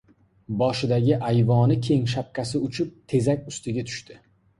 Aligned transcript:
Boshidagi 0.59 1.11
ayvoni 1.31 1.77
keng 1.87 2.07
shapkasi 2.13 2.61
uchib, 2.69 2.97
tezak 3.13 3.45
ustiga 3.53 3.85
tushdi. 3.91 4.19